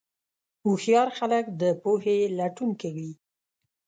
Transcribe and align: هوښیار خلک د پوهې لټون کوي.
هوښیار 0.63 1.09
خلک 1.17 1.45
د 1.61 1.63
پوهې 1.81 2.17
لټون 2.37 2.69
کوي. 2.81 3.11